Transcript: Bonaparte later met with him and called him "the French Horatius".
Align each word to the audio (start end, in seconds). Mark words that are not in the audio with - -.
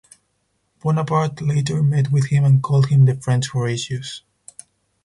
Bonaparte 0.79 1.41
later 1.43 1.83
met 1.83 2.11
with 2.11 2.29
him 2.29 2.43
and 2.43 2.63
called 2.63 2.87
him 2.87 3.05
"the 3.05 3.13
French 3.21 3.49
Horatius". 3.51 4.23